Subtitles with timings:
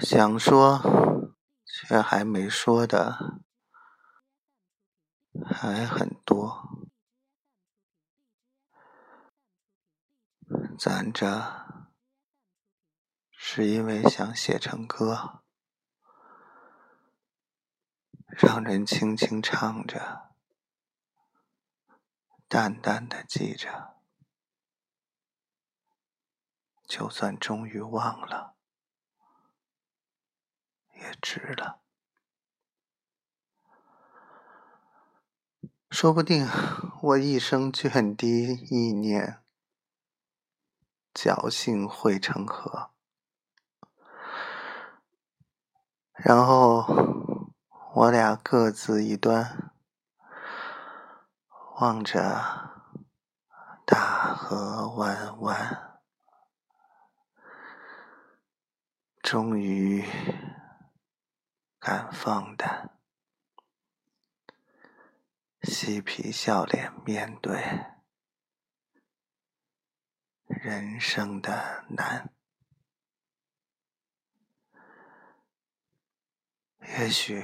[0.00, 3.42] 想说却还没说的
[5.44, 6.86] 还很多，
[10.78, 11.92] 攒着
[13.32, 15.42] 是因为想写成歌，
[18.28, 20.32] 让人轻轻唱着，
[22.46, 23.96] 淡淡的记着，
[26.86, 28.57] 就算终于忘了。
[31.00, 31.80] 也值了，
[35.90, 36.46] 说不定
[37.00, 39.42] 我一生涓滴意念，
[41.14, 42.90] 侥幸汇成河，
[46.12, 46.84] 然后
[47.94, 49.72] 我俩各自一端，
[51.80, 52.74] 望着
[53.86, 56.00] 大河弯弯，
[59.22, 60.04] 终于。
[61.88, 62.98] 敢放的，
[65.62, 67.58] 嬉皮笑脸面对
[70.44, 72.30] 人生的难。
[76.80, 77.42] 也许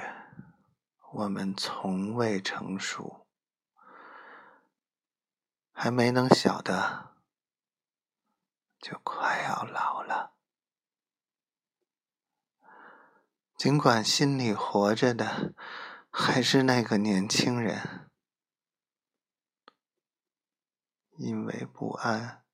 [1.15, 3.27] 我们从未成熟，
[5.73, 7.17] 还没能晓得，
[8.79, 10.35] 就快要老了。
[13.57, 15.55] 尽管心里活着的
[16.11, 18.11] 还是那个年轻人，
[21.17, 22.45] 因为不安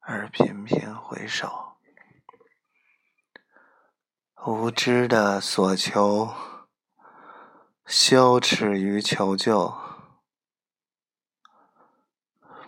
[0.00, 1.78] 而频频回首，
[4.44, 6.34] 无知的索求，
[7.86, 9.74] 羞耻于求救，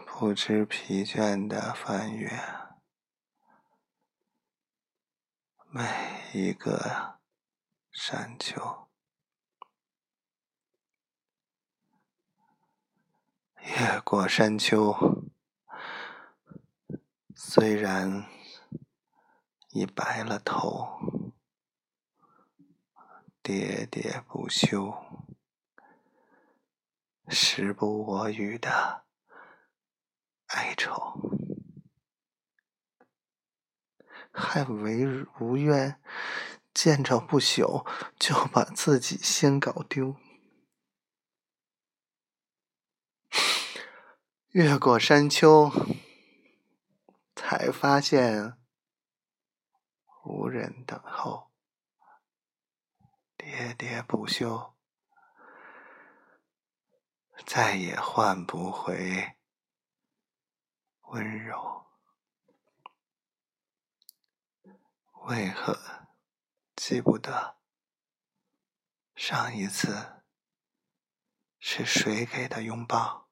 [0.07, 2.31] 不知疲倦的翻阅
[5.69, 7.16] 每一个。
[7.99, 8.89] 山丘，
[13.63, 14.95] 越过山丘，
[17.35, 18.27] 虽然
[19.71, 21.01] 已白了头，
[23.43, 24.95] 喋喋不休，
[27.29, 29.07] 时不我与的
[30.49, 31.19] 哀愁，
[34.31, 35.99] 还为无怨。
[36.77, 37.87] 见着不朽，
[38.19, 40.15] 就把自己先搞丢。
[44.51, 45.73] 越过山丘，
[47.35, 48.59] 才发现
[50.25, 51.51] 无人等候。
[53.39, 54.75] 喋喋不休，
[57.47, 59.35] 再也换不回
[61.05, 61.87] 温柔。
[65.29, 65.96] 为何？
[66.89, 67.57] 记不得
[69.17, 70.23] 上一次
[71.59, 73.29] 是谁给的拥抱，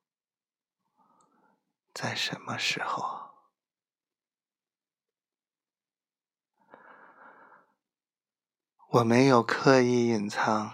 [1.93, 3.31] 在什么时候？
[8.89, 10.73] 我没有刻意隐藏，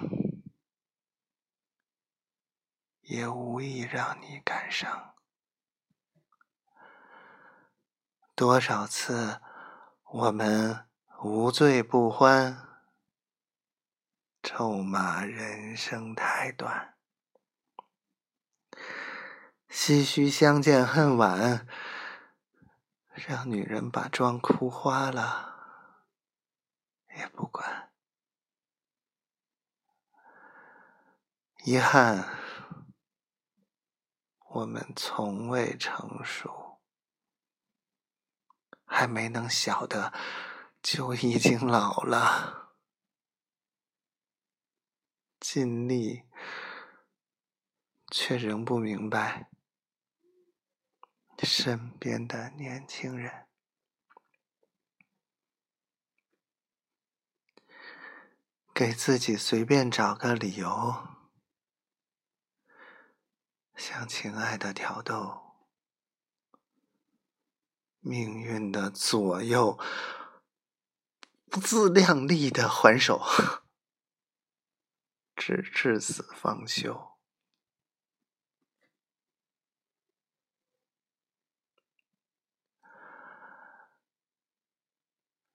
[3.03, 5.15] 也无意让你感伤。
[8.35, 9.43] 多少次
[10.05, 10.89] 我们
[11.23, 12.70] 无醉不欢。
[14.53, 16.97] 咒骂人生太短，
[19.69, 21.69] 唏嘘相见恨晚，
[23.15, 25.55] 让女人把妆哭花了
[27.17, 27.93] 也不管。
[31.65, 32.37] 遗憾，
[34.49, 36.81] 我们从未成熟，
[38.85, 40.13] 还没能晓得，
[40.83, 42.60] 就已经老了。
[45.53, 46.23] 尽力，
[48.09, 49.51] 却仍不明白
[51.39, 53.49] 身边的年轻人，
[58.73, 61.09] 给自己随便找个理由，
[63.75, 65.57] 向亲爱的挑逗，
[67.99, 69.77] 命运的左右，
[71.47, 73.21] 不自量力的还手。
[75.41, 77.17] 至至死方休，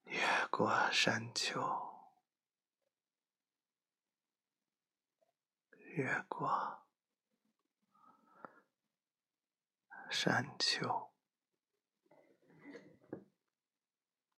[0.05, 1.61] 越过山丘，
[5.93, 6.83] 越过
[10.09, 11.14] 山丘。